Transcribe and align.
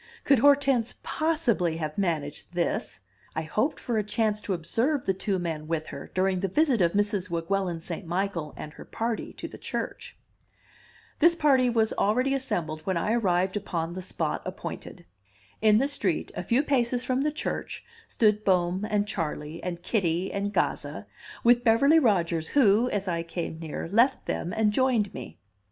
Could 0.23 0.39
Hortense 0.39 0.95
possibly 1.03 1.77
have 1.77 1.95
managed 1.95 2.55
this? 2.55 3.01
I 3.35 3.43
hoped 3.43 3.79
for 3.79 3.99
a 3.99 4.03
chance 4.03 4.41
to 4.41 4.55
observe 4.55 5.05
the 5.05 5.13
two 5.13 5.37
men 5.37 5.67
with 5.67 5.85
her 5.89 6.09
during 6.15 6.39
the 6.39 6.47
visit 6.47 6.81
of 6.81 6.93
Mrs. 6.93 7.29
Weguelin 7.29 7.79
St. 7.81 8.07
Michael 8.07 8.51
and 8.57 8.73
her 8.73 8.83
party 8.83 9.31
to 9.33 9.47
the 9.47 9.59
church. 9.59 10.17
This 11.19 11.35
party 11.35 11.69
was 11.69 11.93
already 11.93 12.33
assembled 12.33 12.81
when 12.81 12.97
I 12.97 13.11
arrived 13.13 13.55
upon 13.55 13.93
the 13.93 14.01
spot 14.01 14.41
appointed. 14.43 15.05
In 15.61 15.77
the 15.77 15.87
street, 15.87 16.31
a 16.33 16.41
few 16.41 16.63
paces 16.63 17.03
from 17.03 17.21
the 17.21 17.31
church, 17.31 17.85
stood 18.07 18.43
Bohm 18.43 18.83
and 18.89 19.07
Charley 19.07 19.61
and 19.61 19.83
Kitty 19.83 20.33
and 20.33 20.51
Gazza, 20.51 21.05
with 21.43 21.63
Beverly 21.63 21.99
Rodgers, 21.99 22.47
who, 22.47 22.89
as 22.89 23.07
I 23.07 23.21
came 23.21 23.59
near, 23.59 23.87
left 23.87 24.25
them 24.25 24.51
and 24.51 24.73
joined 24.73 25.13
me. 25.13 25.37